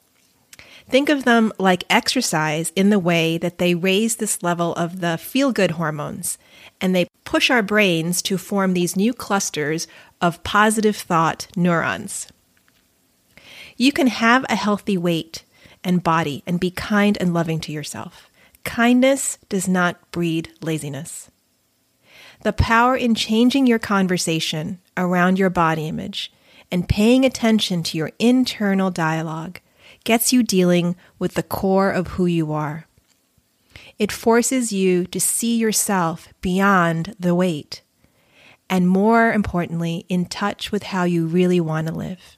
Think 0.89 1.09
of 1.09 1.25
them 1.25 1.53
like 1.59 1.85
exercise 1.89 2.73
in 2.77 2.91
the 2.91 2.99
way 2.99 3.39
that 3.39 3.59
they 3.59 3.75
raise 3.75 4.17
this 4.17 4.43
level 4.43 4.75
of 4.75 5.01
the 5.01 5.17
feel 5.19 5.53
good 5.53 5.73
hormones 5.73 6.39
and 6.81 6.95
they 6.95 7.09
push 7.25 7.51
our 7.51 7.63
brains 7.63 8.21
to 8.23 8.39
form 8.39 8.75
these 8.75 8.97
new 8.97 9.15
clusters 9.15 9.87
of 10.21 10.43
positive 10.45 10.97
thought 10.97 11.49
neurons. 11.57 12.29
You 13.77 13.93
can 13.93 14.07
have 14.09 14.45
a 14.49 14.57
healthy 14.57 14.97
weight 14.97 15.45
and 15.83 16.03
body 16.03 16.43
and 16.47 16.61
be 16.61 16.71
kind 16.71 17.19
and 17.21 17.35
loving 17.35 17.61
to 17.61 17.73
yourself. 17.73 18.31
Kindness 18.63 19.39
does 19.49 19.67
not 19.67 20.11
breed 20.11 20.51
laziness. 20.63 21.31
The 22.43 22.53
power 22.53 22.97
in 22.97 23.15
changing 23.15 23.67
your 23.67 23.79
conversation 23.79 24.81
around 24.97 25.39
your 25.39 25.51
body 25.51 25.89
image 25.89 26.33
and 26.71 26.89
paying 26.89 27.25
attention 27.25 27.83
to 27.85 27.99
your 27.99 28.13
internal 28.19 28.91
dialogue 28.91 29.61
gets 30.05 30.33
you 30.33 30.43
dealing 30.43 30.97
with 31.19 31.35
the 31.35 31.43
core 31.43 31.91
of 31.91 32.09
who 32.09 32.27
you 32.27 32.53
are. 32.53 32.87
It 33.99 34.13
forces 34.13 34.73
you 34.73 35.07
to 35.07 35.21
see 35.21 35.57
yourself 35.57 36.29
beyond 36.41 37.15
the 37.19 37.35
weight, 37.35 37.83
and 38.69 38.89
more 38.89 39.33
importantly, 39.33 40.05
in 40.09 40.27
touch 40.27 40.73
with 40.73 40.85
how 40.85 41.05
you 41.05 41.27
really 41.27 41.61
want 41.61 41.89
to 41.89 41.95
live. 41.95 42.37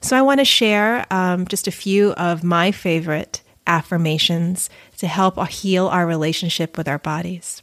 So, 0.00 0.16
I 0.16 0.22
want 0.22 0.40
to 0.40 0.44
share 0.44 1.06
um, 1.10 1.46
just 1.46 1.66
a 1.66 1.72
few 1.72 2.12
of 2.12 2.44
my 2.44 2.70
favorite 2.70 3.42
affirmations 3.66 4.70
to 4.98 5.06
help 5.06 5.44
heal 5.48 5.88
our 5.88 6.06
relationship 6.06 6.76
with 6.76 6.88
our 6.88 6.98
bodies. 6.98 7.62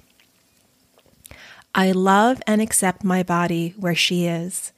I 1.73 1.91
love 1.91 2.41
and 2.47 2.61
accept 2.61 3.03
my 3.03 3.23
body 3.23 3.73
where 3.77 3.95
she 3.95 4.25
is 4.25 4.71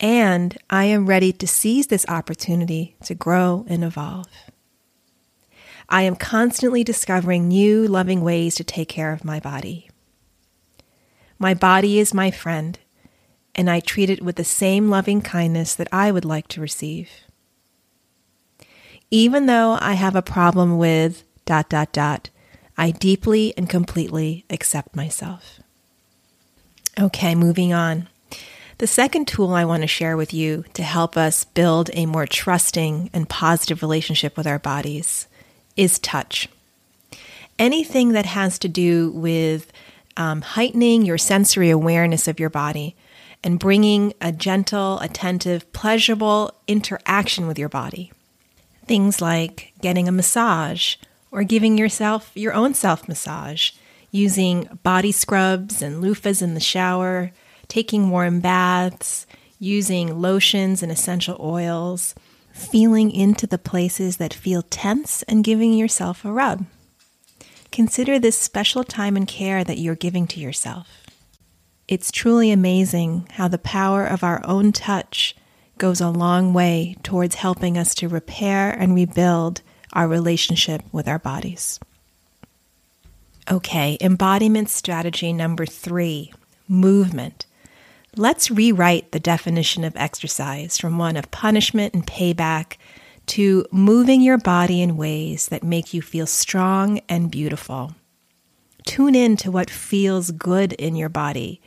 and 0.00 0.56
I 0.70 0.86
am 0.86 1.06
ready 1.06 1.32
to 1.34 1.46
seize 1.46 1.88
this 1.88 2.06
opportunity 2.08 2.96
to 3.04 3.14
grow 3.14 3.66
and 3.68 3.84
evolve. 3.84 4.26
I 5.88 6.02
am 6.02 6.16
constantly 6.16 6.82
discovering 6.82 7.48
new 7.48 7.86
loving 7.86 8.22
ways 8.22 8.54
to 8.56 8.64
take 8.64 8.88
care 8.88 9.12
of 9.12 9.24
my 9.24 9.38
body. 9.40 9.90
My 11.38 11.52
body 11.52 11.98
is 11.98 12.14
my 12.14 12.30
friend, 12.30 12.78
and 13.54 13.68
I 13.68 13.80
treat 13.80 14.08
it 14.08 14.22
with 14.22 14.36
the 14.36 14.44
same 14.44 14.88
loving 14.88 15.20
kindness 15.20 15.74
that 15.74 15.88
I 15.92 16.12
would 16.12 16.24
like 16.24 16.48
to 16.48 16.60
receive. 16.60 17.10
Even 19.10 19.46
though 19.46 19.76
I 19.80 19.94
have 19.94 20.14
a 20.14 20.22
problem 20.22 20.78
with 20.78 21.24
dot 21.44 21.68
dot 21.68 21.92
dot, 21.92 22.30
I 22.78 22.92
deeply 22.92 23.52
and 23.56 23.68
completely 23.68 24.44
accept 24.48 24.94
myself. 24.94 25.60
Okay, 26.98 27.34
moving 27.34 27.72
on. 27.72 28.09
The 28.80 28.86
second 28.86 29.28
tool 29.28 29.52
I 29.52 29.66
want 29.66 29.82
to 29.82 29.86
share 29.86 30.16
with 30.16 30.32
you 30.32 30.64
to 30.72 30.82
help 30.82 31.14
us 31.14 31.44
build 31.44 31.90
a 31.92 32.06
more 32.06 32.26
trusting 32.26 33.10
and 33.12 33.28
positive 33.28 33.82
relationship 33.82 34.38
with 34.38 34.46
our 34.46 34.58
bodies 34.58 35.26
is 35.76 35.98
touch. 35.98 36.48
Anything 37.58 38.12
that 38.12 38.24
has 38.24 38.58
to 38.60 38.68
do 38.68 39.10
with 39.10 39.70
um, 40.16 40.40
heightening 40.40 41.04
your 41.04 41.18
sensory 41.18 41.68
awareness 41.68 42.26
of 42.26 42.40
your 42.40 42.48
body 42.48 42.96
and 43.44 43.58
bringing 43.58 44.14
a 44.18 44.32
gentle, 44.32 44.98
attentive, 45.00 45.70
pleasurable 45.74 46.54
interaction 46.66 47.46
with 47.46 47.58
your 47.58 47.68
body. 47.68 48.10
Things 48.86 49.20
like 49.20 49.74
getting 49.82 50.08
a 50.08 50.12
massage 50.12 50.96
or 51.30 51.42
giving 51.42 51.76
yourself 51.76 52.30
your 52.34 52.54
own 52.54 52.72
self 52.72 53.06
massage, 53.06 53.72
using 54.10 54.78
body 54.82 55.12
scrubs 55.12 55.82
and 55.82 56.02
loofahs 56.02 56.40
in 56.40 56.54
the 56.54 56.60
shower, 56.60 57.30
taking 57.70 58.10
warm 58.10 58.40
baths, 58.40 59.26
using 59.58 60.20
lotions 60.20 60.82
and 60.82 60.92
essential 60.92 61.38
oils, 61.40 62.14
feeling 62.52 63.10
into 63.10 63.46
the 63.46 63.56
places 63.56 64.18
that 64.18 64.34
feel 64.34 64.62
tense 64.62 65.22
and 65.22 65.44
giving 65.44 65.72
yourself 65.72 66.24
a 66.24 66.32
rub. 66.32 66.66
Consider 67.70 68.18
this 68.18 68.36
special 68.36 68.82
time 68.82 69.16
and 69.16 69.28
care 69.28 69.62
that 69.62 69.78
you're 69.78 69.94
giving 69.94 70.26
to 70.26 70.40
yourself. 70.40 71.06
It's 71.86 72.10
truly 72.10 72.50
amazing 72.50 73.28
how 73.32 73.48
the 73.48 73.58
power 73.58 74.04
of 74.04 74.24
our 74.24 74.44
own 74.44 74.72
touch 74.72 75.36
goes 75.78 76.00
a 76.00 76.10
long 76.10 76.52
way 76.52 76.96
towards 77.02 77.36
helping 77.36 77.78
us 77.78 77.94
to 77.94 78.08
repair 78.08 78.70
and 78.70 78.94
rebuild 78.94 79.62
our 79.92 80.06
relationship 80.06 80.82
with 80.92 81.08
our 81.08 81.18
bodies. 81.18 81.80
Okay, 83.50 83.96
embodiment 84.00 84.68
strategy 84.68 85.32
number 85.32 85.66
three 85.66 86.32
movement. 86.68 87.46
Let's 88.16 88.50
rewrite 88.50 89.12
the 89.12 89.20
definition 89.20 89.84
of 89.84 89.96
exercise 89.96 90.78
from 90.78 90.98
one 90.98 91.16
of 91.16 91.30
punishment 91.30 91.94
and 91.94 92.04
payback 92.04 92.76
to 93.26 93.64
moving 93.70 94.20
your 94.20 94.36
body 94.36 94.82
in 94.82 94.96
ways 94.96 95.46
that 95.48 95.62
make 95.62 95.94
you 95.94 96.02
feel 96.02 96.26
strong 96.26 97.00
and 97.08 97.30
beautiful. 97.30 97.94
Tune 98.84 99.14
in 99.14 99.36
to 99.36 99.52
what 99.52 99.70
feels 99.70 100.32
good 100.32 100.72
in 100.72 100.96
your 100.96 101.08
body. 101.08 101.60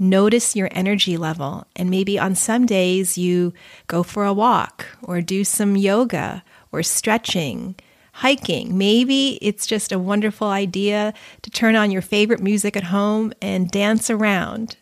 Notice 0.00 0.56
your 0.56 0.68
energy 0.72 1.16
level, 1.16 1.68
and 1.76 1.88
maybe 1.88 2.18
on 2.18 2.34
some 2.34 2.66
days 2.66 3.16
you 3.16 3.54
go 3.86 4.02
for 4.02 4.24
a 4.24 4.32
walk 4.32 4.86
or 5.00 5.20
do 5.20 5.44
some 5.44 5.76
yoga 5.76 6.42
or 6.72 6.82
stretching, 6.82 7.76
hiking. 8.14 8.76
Maybe 8.76 9.38
it's 9.40 9.64
just 9.64 9.92
a 9.92 9.98
wonderful 10.00 10.48
idea 10.48 11.14
to 11.42 11.50
turn 11.50 11.76
on 11.76 11.92
your 11.92 12.02
favorite 12.02 12.42
music 12.42 12.76
at 12.76 12.84
home 12.84 13.32
and 13.40 13.70
dance 13.70 14.10
around. 14.10 14.76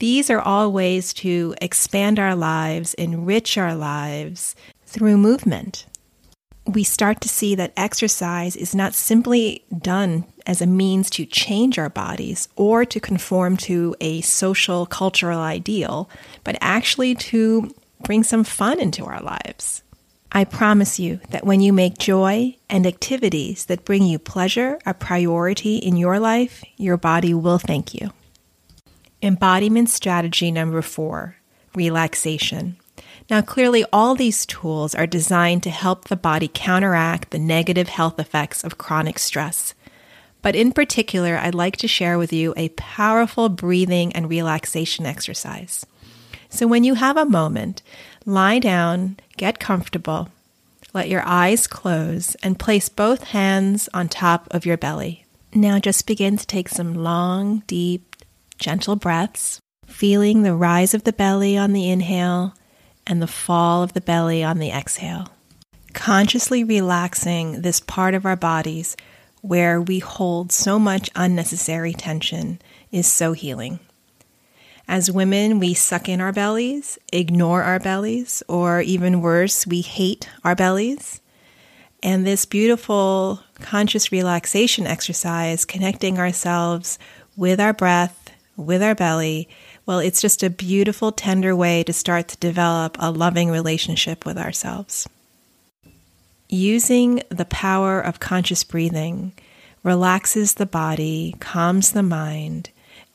These 0.00 0.30
are 0.30 0.40
all 0.40 0.72
ways 0.72 1.12
to 1.14 1.54
expand 1.60 2.18
our 2.18 2.34
lives, 2.34 2.94
enrich 2.94 3.58
our 3.58 3.74
lives 3.74 4.56
through 4.86 5.18
movement. 5.18 5.84
We 6.66 6.84
start 6.84 7.20
to 7.20 7.28
see 7.28 7.54
that 7.56 7.74
exercise 7.76 8.56
is 8.56 8.74
not 8.74 8.94
simply 8.94 9.62
done 9.76 10.24
as 10.46 10.62
a 10.62 10.66
means 10.66 11.10
to 11.10 11.26
change 11.26 11.78
our 11.78 11.90
bodies 11.90 12.48
or 12.56 12.86
to 12.86 12.98
conform 12.98 13.58
to 13.58 13.94
a 14.00 14.22
social 14.22 14.86
cultural 14.86 15.40
ideal, 15.40 16.08
but 16.44 16.56
actually 16.62 17.14
to 17.16 17.74
bring 18.02 18.22
some 18.22 18.44
fun 18.44 18.80
into 18.80 19.04
our 19.04 19.20
lives. 19.20 19.82
I 20.32 20.44
promise 20.44 20.98
you 20.98 21.20
that 21.28 21.44
when 21.44 21.60
you 21.60 21.74
make 21.74 21.98
joy 21.98 22.56
and 22.70 22.86
activities 22.86 23.66
that 23.66 23.84
bring 23.84 24.04
you 24.04 24.18
pleasure 24.18 24.78
a 24.86 24.94
priority 24.94 25.76
in 25.76 25.98
your 25.98 26.18
life, 26.18 26.64
your 26.78 26.96
body 26.96 27.34
will 27.34 27.58
thank 27.58 27.92
you. 27.92 28.12
Embodiment 29.22 29.90
strategy 29.90 30.50
number 30.50 30.80
four 30.80 31.36
relaxation. 31.74 32.76
Now, 33.28 33.42
clearly, 33.42 33.84
all 33.92 34.14
these 34.14 34.46
tools 34.46 34.94
are 34.94 35.06
designed 35.06 35.62
to 35.64 35.70
help 35.70 36.04
the 36.04 36.16
body 36.16 36.50
counteract 36.52 37.30
the 37.30 37.38
negative 37.38 37.88
health 37.88 38.18
effects 38.18 38.64
of 38.64 38.78
chronic 38.78 39.18
stress. 39.18 39.74
But 40.42 40.56
in 40.56 40.72
particular, 40.72 41.36
I'd 41.36 41.54
like 41.54 41.76
to 41.76 41.86
share 41.86 42.18
with 42.18 42.32
you 42.32 42.54
a 42.56 42.70
powerful 42.70 43.48
breathing 43.48 44.12
and 44.14 44.28
relaxation 44.28 45.06
exercise. 45.06 45.84
So, 46.48 46.66
when 46.66 46.82
you 46.82 46.94
have 46.94 47.16
a 47.16 47.26
moment, 47.26 47.82
lie 48.24 48.58
down, 48.58 49.18
get 49.36 49.60
comfortable, 49.60 50.30
let 50.94 51.08
your 51.08 51.22
eyes 51.24 51.66
close 51.66 52.34
and 52.36 52.58
place 52.58 52.88
both 52.88 53.24
hands 53.24 53.88
on 53.94 54.08
top 54.08 54.48
of 54.50 54.66
your 54.66 54.76
belly. 54.76 55.26
Now 55.52 55.78
just 55.78 56.06
begin 56.06 56.36
to 56.36 56.46
take 56.46 56.68
some 56.68 56.94
long, 56.94 57.64
deep, 57.66 58.09
gentle 58.60 58.94
breaths, 58.94 59.58
feeling 59.86 60.42
the 60.42 60.54
rise 60.54 60.94
of 60.94 61.02
the 61.02 61.12
belly 61.12 61.56
on 61.56 61.72
the 61.72 61.90
inhale 61.90 62.54
and 63.06 63.20
the 63.20 63.26
fall 63.26 63.82
of 63.82 63.94
the 63.94 64.00
belly 64.00 64.44
on 64.44 64.58
the 64.58 64.70
exhale. 64.70 65.26
Consciously 65.92 66.62
relaxing 66.62 67.62
this 67.62 67.80
part 67.80 68.14
of 68.14 68.24
our 68.24 68.36
bodies 68.36 68.96
where 69.40 69.80
we 69.80 69.98
hold 69.98 70.52
so 70.52 70.78
much 70.78 71.10
unnecessary 71.16 71.92
tension 71.92 72.60
is 72.92 73.10
so 73.10 73.32
healing. 73.32 73.80
As 74.86 75.10
women, 75.10 75.58
we 75.58 75.74
suck 75.74 76.08
in 76.08 76.20
our 76.20 76.32
bellies, 76.32 76.98
ignore 77.12 77.62
our 77.62 77.78
bellies, 77.78 78.42
or 78.48 78.80
even 78.80 79.20
worse, 79.20 79.66
we 79.66 79.80
hate 79.80 80.28
our 80.44 80.54
bellies. 80.54 81.20
And 82.02 82.26
this 82.26 82.44
beautiful 82.44 83.40
conscious 83.54 84.10
relaxation 84.10 84.86
exercise, 84.86 85.64
connecting 85.64 86.18
ourselves 86.18 86.98
with 87.36 87.60
our 87.60 87.72
breath, 87.72 88.19
with 88.60 88.82
our 88.82 88.94
belly, 88.94 89.48
well, 89.86 89.98
it's 89.98 90.20
just 90.20 90.42
a 90.42 90.50
beautiful, 90.50 91.10
tender 91.10 91.56
way 91.56 91.82
to 91.84 91.92
start 91.92 92.28
to 92.28 92.36
develop 92.36 92.96
a 93.00 93.10
loving 93.10 93.50
relationship 93.50 94.24
with 94.24 94.38
ourselves. 94.38 95.08
Using 96.48 97.22
the 97.28 97.44
power 97.44 98.00
of 98.00 98.20
conscious 98.20 98.64
breathing 98.64 99.32
relaxes 99.82 100.54
the 100.54 100.66
body, 100.66 101.34
calms 101.40 101.92
the 101.92 102.02
mind, 102.02 102.70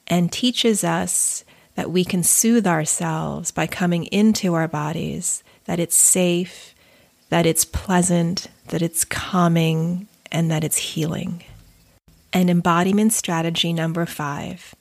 and 0.07 0.31
teaches 0.31 0.83
us 0.83 1.43
that 1.75 1.91
we 1.91 2.05
can 2.05 2.23
soothe 2.23 2.65
ourselves 2.65 3.51
by 3.51 3.67
coming 3.67 4.05
into 4.05 4.53
our 4.53 4.67
bodies, 4.67 5.43
that 5.65 5.79
it's 5.79 5.97
safe, 5.97 6.73
that 7.29 7.45
it's 7.45 7.65
pleasant, 7.65 8.47
that 8.69 8.81
it's 8.81 9.03
calming, 9.03 10.07
and 10.31 10.49
that 10.49 10.63
it's 10.63 10.77
healing. 10.77 11.43
And 12.33 12.49
embodiment 12.49 13.13
strategy 13.13 13.73
number 13.73 14.05
five 14.05 14.75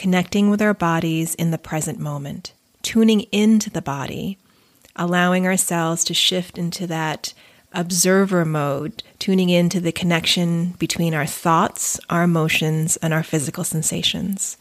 connecting 0.00 0.48
with 0.48 0.62
our 0.62 0.72
bodies 0.72 1.34
in 1.34 1.50
the 1.50 1.58
present 1.58 1.98
moment, 1.98 2.54
tuning 2.80 3.20
into 3.32 3.68
the 3.68 3.82
body, 3.82 4.38
allowing 4.96 5.46
ourselves 5.46 6.04
to 6.04 6.14
shift 6.14 6.56
into 6.56 6.86
that 6.86 7.34
observer 7.74 8.46
mode, 8.46 9.02
tuning 9.18 9.50
into 9.50 9.78
the 9.78 9.92
connection 9.92 10.70
between 10.78 11.12
our 11.12 11.26
thoughts, 11.26 12.00
our 12.08 12.22
emotions, 12.22 12.96
and 13.02 13.12
our 13.12 13.22
physical 13.22 13.62
sensations. 13.62 14.56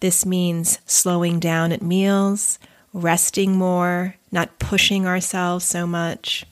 This 0.00 0.26
means 0.26 0.78
slowing 0.84 1.40
down 1.40 1.72
at 1.72 1.80
meals, 1.80 2.58
resting 2.92 3.56
more, 3.56 4.16
not 4.30 4.58
pushing 4.58 5.06
ourselves 5.06 5.64
so 5.64 5.86
much, 5.86 6.44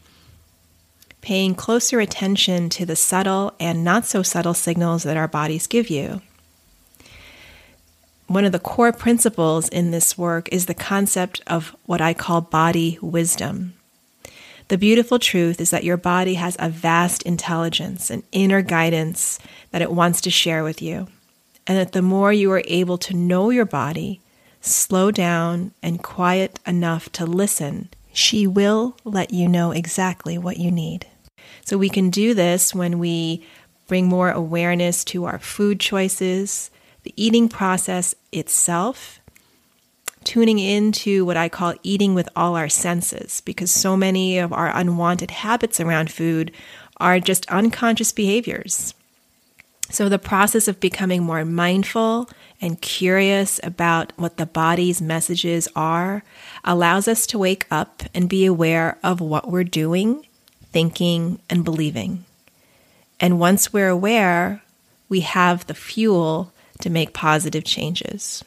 paying 1.20 1.54
closer 1.54 2.00
attention 2.00 2.70
to 2.70 2.86
the 2.86 2.96
subtle 2.96 3.52
and 3.60 3.84
not 3.84 4.06
so 4.06 4.22
subtle 4.22 4.54
signals 4.54 5.02
that 5.02 5.18
our 5.18 5.28
bodies 5.28 5.66
give 5.66 5.90
you. 5.90 6.22
One 8.34 8.44
of 8.44 8.50
the 8.50 8.58
core 8.58 8.90
principles 8.90 9.68
in 9.68 9.92
this 9.92 10.18
work 10.18 10.48
is 10.50 10.66
the 10.66 10.74
concept 10.74 11.40
of 11.46 11.76
what 11.86 12.00
I 12.00 12.14
call 12.14 12.40
body 12.40 12.98
wisdom. 13.00 13.74
The 14.66 14.76
beautiful 14.76 15.20
truth 15.20 15.60
is 15.60 15.70
that 15.70 15.84
your 15.84 15.96
body 15.96 16.34
has 16.34 16.56
a 16.58 16.68
vast 16.68 17.22
intelligence, 17.22 18.10
an 18.10 18.24
inner 18.32 18.60
guidance 18.60 19.38
that 19.70 19.82
it 19.82 19.92
wants 19.92 20.20
to 20.22 20.30
share 20.30 20.64
with 20.64 20.82
you. 20.82 21.06
And 21.68 21.78
that 21.78 21.92
the 21.92 22.02
more 22.02 22.32
you 22.32 22.50
are 22.50 22.64
able 22.66 22.98
to 22.98 23.14
know 23.14 23.50
your 23.50 23.64
body, 23.64 24.20
slow 24.60 25.12
down, 25.12 25.70
and 25.80 26.02
quiet 26.02 26.58
enough 26.66 27.12
to 27.12 27.24
listen, 27.24 27.88
she 28.12 28.48
will 28.48 28.96
let 29.04 29.32
you 29.32 29.48
know 29.48 29.70
exactly 29.70 30.38
what 30.38 30.56
you 30.56 30.72
need. 30.72 31.06
So 31.64 31.78
we 31.78 31.88
can 31.88 32.10
do 32.10 32.34
this 32.34 32.74
when 32.74 32.98
we 32.98 33.46
bring 33.86 34.08
more 34.08 34.32
awareness 34.32 35.04
to 35.04 35.24
our 35.24 35.38
food 35.38 35.78
choices, 35.78 36.72
the 37.04 37.14
eating 37.16 37.48
process 37.50 38.14
itself, 38.34 39.20
tuning 40.24 40.58
into 40.58 41.24
what 41.24 41.36
I 41.36 41.48
call 41.48 41.74
eating 41.82 42.14
with 42.14 42.28
all 42.34 42.56
our 42.56 42.68
senses, 42.68 43.42
because 43.42 43.70
so 43.70 43.96
many 43.96 44.38
of 44.38 44.52
our 44.52 44.74
unwanted 44.74 45.30
habits 45.30 45.80
around 45.80 46.10
food 46.10 46.50
are 46.98 47.20
just 47.20 47.48
unconscious 47.50 48.12
behaviors. 48.12 48.94
So, 49.90 50.08
the 50.08 50.18
process 50.18 50.66
of 50.66 50.80
becoming 50.80 51.22
more 51.22 51.44
mindful 51.44 52.28
and 52.60 52.80
curious 52.80 53.60
about 53.62 54.12
what 54.16 54.38
the 54.38 54.46
body's 54.46 55.02
messages 55.02 55.68
are 55.76 56.24
allows 56.64 57.06
us 57.06 57.26
to 57.26 57.38
wake 57.38 57.66
up 57.70 58.02
and 58.14 58.28
be 58.28 58.46
aware 58.46 58.98
of 59.02 59.20
what 59.20 59.50
we're 59.50 59.64
doing, 59.64 60.26
thinking, 60.72 61.38
and 61.50 61.64
believing. 61.64 62.24
And 63.20 63.38
once 63.38 63.72
we're 63.72 63.90
aware, 63.90 64.62
we 65.10 65.20
have 65.20 65.66
the 65.66 65.74
fuel 65.74 66.52
to 66.80 66.90
make 66.90 67.12
positive 67.12 67.64
changes. 67.64 68.44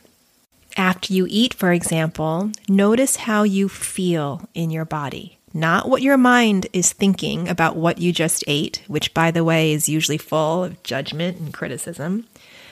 After 0.76 1.12
you 1.12 1.26
eat, 1.30 1.54
for 1.54 1.72
example, 1.72 2.52
notice 2.70 3.16
how 3.16 3.44
you 3.44 3.68
feel 3.68 4.48
in 4.54 4.70
your 4.70 4.86
body, 4.86 5.40
not 5.54 5.90
what 5.90 6.04
your 6.04 6.18
mind 6.18 6.68
is 6.72 6.94
thinking 6.94 7.50
about 7.50 7.76
what 7.76 7.98
you 7.98 8.12
just 8.12 8.44
ate, 8.46 8.84
which, 8.88 9.14
by 9.14 9.32
the 9.32 9.44
way, 9.44 9.72
is 9.72 9.90
usually 9.90 10.20
full 10.20 10.64
of 10.64 10.84
judgment 10.84 11.40
and 11.40 11.52
criticism, 11.54 12.28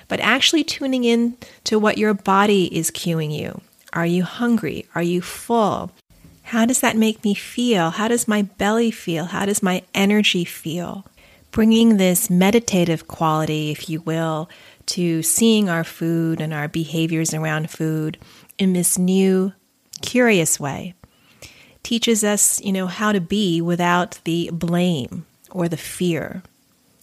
but 0.08 0.20
actually 0.20 0.64
tuning 0.64 1.04
in 1.04 1.36
to 1.64 1.80
what 1.80 1.98
your 1.98 2.14
body 2.14 2.66
is 2.78 2.92
cueing 2.92 3.36
you. 3.36 3.62
Are 3.92 4.06
you 4.06 4.24
hungry? 4.24 4.86
Are 4.94 5.02
you 5.02 5.22
full? 5.22 5.92
How 6.44 6.66
does 6.66 6.82
that 6.82 6.96
make 6.96 7.24
me 7.24 7.34
feel? 7.34 7.90
How 7.90 8.08
does 8.08 8.28
my 8.28 8.44
belly 8.44 8.92
feel? 8.92 9.26
How 9.26 9.46
does 9.48 9.64
my 9.64 9.82
energy 9.96 10.46
feel? 10.46 11.06
Bringing 11.50 11.98
this 11.98 12.30
meditative 12.30 13.08
quality, 13.08 13.72
if 13.72 13.90
you 13.90 14.02
will, 14.02 14.48
to 14.88 15.22
seeing 15.24 15.70
our 15.70 15.84
food 15.84 16.42
and 16.42 16.54
our 16.54 16.68
behaviors 16.68 17.34
around 17.34 17.70
food 17.70 18.18
in 18.58 18.74
this 18.74 18.98
new, 18.98 19.54
curious 20.02 20.60
way. 20.60 20.94
Teaches 21.84 22.24
us, 22.24 22.62
you 22.62 22.72
know, 22.72 22.88
how 22.88 23.12
to 23.12 23.22
be 23.22 23.62
without 23.62 24.20
the 24.24 24.50
blame 24.52 25.26
or 25.52 25.68
the 25.68 25.78
fear. 25.78 26.44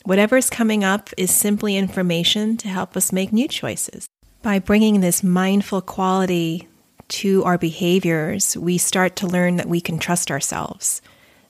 Whatever 0.05 0.37
is 0.37 0.51
coming 0.51 0.83
up 0.83 1.11
is 1.17 1.31
simply 1.31 1.77
information 1.77 2.57
to 2.59 2.69
help 2.69 2.97
us 2.97 3.13
make 3.13 3.33
new 3.33 3.47
choices. 3.47 4.07
By 4.43 4.59
bringing 4.59 5.01
this 5.01 5.23
mindful 5.23 5.83
quality 5.83 6.67
to 7.09 7.45
our 7.45 7.59
behaviors, 7.59 8.57
we 8.57 8.79
start 8.79 9.15
to 9.17 9.29
learn 9.29 9.57
that 9.57 9.69
we 9.69 9.81
can 9.81 9.99
trust 9.99 10.31
ourselves. 10.31 11.01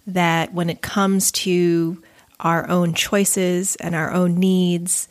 That 0.06 0.52
when 0.52 0.68
it 0.68 0.82
comes 0.82 1.32
to 1.32 2.02
our 2.40 2.68
own 2.68 2.92
choices 2.92 3.76
and 3.76 3.94
our 3.94 4.12
own 4.12 4.34
needs, 4.34 5.08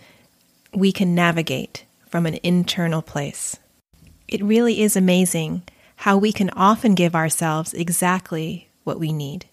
we 0.73 0.91
can 0.91 1.13
navigate 1.13 1.85
from 2.07 2.25
an 2.25 2.39
internal 2.43 3.01
place. 3.01 3.57
It 4.27 4.43
really 4.43 4.81
is 4.81 4.95
amazing 4.95 5.63
how 5.97 6.17
we 6.17 6.31
can 6.31 6.49
often 6.51 6.95
give 6.95 7.15
ourselves 7.15 7.73
exactly 7.73 8.69
what 8.83 8.99
we 8.99 9.11
need. 9.11 9.45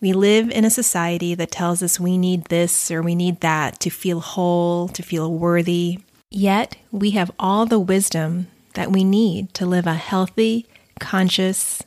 We 0.00 0.12
live 0.12 0.50
in 0.50 0.64
a 0.64 0.70
society 0.70 1.34
that 1.34 1.50
tells 1.50 1.82
us 1.82 2.00
we 2.00 2.18
need 2.18 2.46
this 2.46 2.90
or 2.90 3.02
we 3.02 3.14
need 3.14 3.40
that 3.40 3.80
to 3.80 3.90
feel 3.90 4.20
whole, 4.20 4.88
to 4.88 5.02
feel 5.02 5.32
worthy. 5.32 6.00
Yet 6.30 6.76
we 6.90 7.12
have 7.12 7.30
all 7.38 7.64
the 7.64 7.78
wisdom 7.78 8.48
that 8.74 8.90
we 8.90 9.04
need 9.04 9.54
to 9.54 9.66
live 9.66 9.86
a 9.86 9.94
healthy, 9.94 10.66
conscious, 10.98 11.82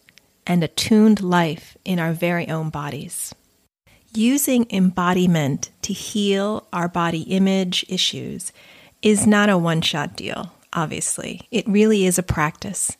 and 0.47 0.63
attuned 0.63 1.21
life 1.21 1.77
in 1.83 1.99
our 1.99 2.13
very 2.13 2.47
own 2.47 2.69
bodies. 2.69 3.35
Using 4.13 4.65
embodiment 4.71 5.69
to 5.83 5.93
heal 5.93 6.67
our 6.73 6.87
body 6.87 7.21
image 7.21 7.85
issues 7.87 8.51
is 9.01 9.27
not 9.27 9.49
a 9.49 9.57
one 9.57 9.81
shot 9.81 10.15
deal, 10.15 10.53
obviously. 10.73 11.47
It 11.51 11.67
really 11.67 12.05
is 12.05 12.17
a 12.17 12.23
practice. 12.23 12.97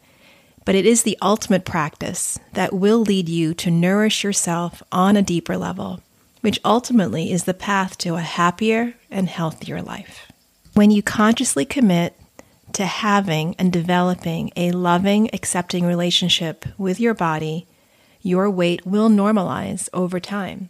But 0.65 0.75
it 0.75 0.85
is 0.85 1.03
the 1.03 1.17
ultimate 1.21 1.65
practice 1.65 2.39
that 2.53 2.73
will 2.73 2.99
lead 2.99 3.29
you 3.29 3.53
to 3.55 3.71
nourish 3.71 4.23
yourself 4.23 4.83
on 4.91 5.15
a 5.15 5.21
deeper 5.21 5.57
level, 5.57 6.01
which 6.41 6.59
ultimately 6.65 7.31
is 7.31 7.45
the 7.45 7.53
path 7.53 7.97
to 7.99 8.15
a 8.15 8.21
happier 8.21 8.93
and 9.09 9.29
healthier 9.29 9.81
life. 9.81 10.29
When 10.73 10.91
you 10.91 11.01
consciously 11.01 11.65
commit 11.65 12.19
to 12.73 12.85
having 12.85 13.55
and 13.57 13.71
developing 13.71 14.51
a 14.55 14.71
loving, 14.71 15.29
accepting 15.33 15.85
relationship 15.85 16.65
with 16.77 16.99
your 16.99 17.13
body, 17.13 17.65
your 18.21 18.49
weight 18.49 18.85
will 18.85 19.09
normalize 19.09 19.87
over 19.93 20.19
time. 20.19 20.69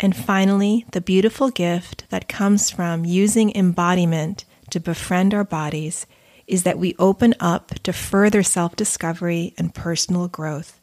And 0.00 0.16
finally, 0.16 0.86
the 0.92 1.00
beautiful 1.00 1.50
gift 1.50 2.04
that 2.10 2.28
comes 2.28 2.70
from 2.70 3.04
using 3.04 3.54
embodiment 3.54 4.44
to 4.70 4.80
befriend 4.80 5.32
our 5.32 5.44
bodies 5.44 6.06
is 6.46 6.64
that 6.64 6.78
we 6.78 6.94
open 6.98 7.34
up 7.40 7.70
to 7.84 7.92
further 7.92 8.42
self 8.42 8.76
discovery 8.76 9.54
and 9.56 9.74
personal 9.74 10.28
growth, 10.28 10.80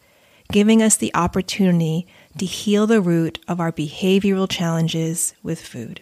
giving 0.52 0.82
us 0.82 0.96
the 0.96 1.14
opportunity 1.14 2.08
to 2.38 2.46
heal 2.46 2.88
the 2.88 3.02
root 3.02 3.40
of 3.48 3.60
our 3.60 3.72
behavioral 3.72 4.50
challenges 4.50 5.34
with 5.44 5.62
food. 5.62 6.02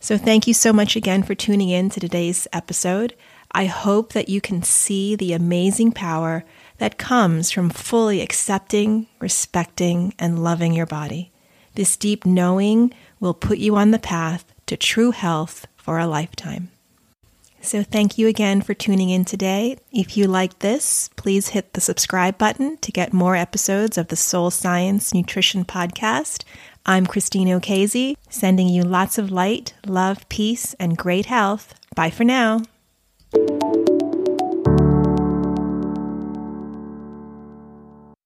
So, 0.00 0.18
thank 0.18 0.46
you 0.46 0.54
so 0.54 0.72
much 0.72 0.96
again 0.96 1.22
for 1.22 1.34
tuning 1.34 1.70
in 1.70 1.90
to 1.90 2.00
today's 2.00 2.48
episode. 2.52 3.14
I 3.52 3.66
hope 3.66 4.12
that 4.12 4.28
you 4.28 4.40
can 4.40 4.62
see 4.62 5.16
the 5.16 5.32
amazing 5.32 5.92
power 5.92 6.44
that 6.78 6.98
comes 6.98 7.50
from 7.50 7.68
fully 7.68 8.20
accepting, 8.20 9.08
respecting, 9.18 10.14
and 10.18 10.42
loving 10.42 10.72
your 10.72 10.86
body. 10.86 11.32
This 11.74 11.96
deep 11.96 12.26
knowing 12.26 12.92
will 13.20 13.34
put 13.34 13.58
you 13.58 13.76
on 13.76 13.90
the 13.90 13.98
path 13.98 14.44
to 14.66 14.76
true 14.76 15.10
health 15.10 15.66
for 15.76 15.98
a 15.98 16.06
lifetime. 16.06 16.70
So, 17.62 17.82
thank 17.82 18.16
you 18.16 18.26
again 18.26 18.62
for 18.62 18.72
tuning 18.72 19.10
in 19.10 19.26
today. 19.26 19.76
If 19.92 20.16
you 20.16 20.26
like 20.26 20.60
this, 20.60 21.10
please 21.16 21.48
hit 21.48 21.74
the 21.74 21.80
subscribe 21.82 22.38
button 22.38 22.78
to 22.78 22.90
get 22.90 23.12
more 23.12 23.36
episodes 23.36 23.98
of 23.98 24.08
the 24.08 24.16
Soul 24.16 24.50
Science 24.50 25.12
Nutrition 25.12 25.66
Podcast. 25.66 26.44
I'm 26.86 27.06
Christine 27.06 27.48
Okezie, 27.48 28.16
sending 28.30 28.68
you 28.68 28.82
lots 28.82 29.18
of 29.18 29.30
light, 29.30 29.74
love, 29.86 30.26
peace, 30.30 30.74
and 30.80 30.96
great 30.96 31.26
health. 31.26 31.74
Bye 31.94 32.10
for 32.10 32.24
now. 32.24 32.62